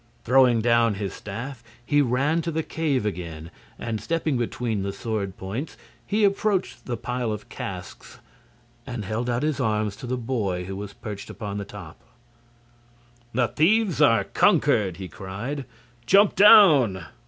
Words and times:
Throwing 0.23 0.61
down 0.61 0.95
his 0.95 1.13
staff 1.13 1.63
he 1.85 2.01
ran 2.01 2.41
to 2.41 2.49
the 2.51 2.63
cave 2.63 3.05
again, 3.05 3.51
and 3.77 4.01
stepping 4.01 4.35
between 4.35 4.81
the 4.81 4.91
sword 4.91 5.37
points 5.37 5.77
he 6.07 6.23
approached 6.23 6.87
the 6.87 6.97
pile 6.97 7.31
of 7.31 7.49
casks 7.49 8.17
and 8.87 9.05
held 9.05 9.29
out 9.29 9.43
his 9.43 9.59
arms 9.59 9.95
to 9.97 10.07
the 10.07 10.17
boy 10.17 10.63
who 10.65 10.75
was 10.75 10.93
perched 10.93 11.29
upon 11.29 11.59
the 11.59 11.65
top. 11.65 12.01
"The 13.35 13.49
thieves 13.49 14.01
are 14.01 14.23
conquered," 14.23 14.97
he 14.97 15.07
cried. 15.07 15.65
"Jump 16.07 16.33
down!" 16.35 17.05